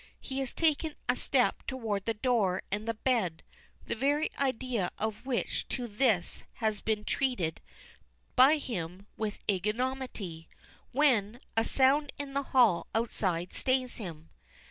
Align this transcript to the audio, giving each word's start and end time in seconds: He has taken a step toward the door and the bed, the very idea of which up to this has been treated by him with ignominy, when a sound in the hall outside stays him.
He 0.19 0.39
has 0.39 0.51
taken 0.51 0.95
a 1.07 1.15
step 1.15 1.61
toward 1.67 2.05
the 2.05 2.15
door 2.15 2.63
and 2.71 2.87
the 2.87 2.95
bed, 2.95 3.43
the 3.85 3.93
very 3.93 4.31
idea 4.39 4.89
of 4.97 5.27
which 5.27 5.65
up 5.65 5.69
to 5.69 5.87
this 5.87 6.43
has 6.53 6.81
been 6.81 7.05
treated 7.05 7.61
by 8.35 8.57
him 8.57 9.05
with 9.15 9.43
ignominy, 9.47 10.49
when 10.91 11.39
a 11.55 11.63
sound 11.63 12.11
in 12.17 12.33
the 12.33 12.41
hall 12.49 12.87
outside 12.95 13.53
stays 13.53 13.97
him. 13.97 14.31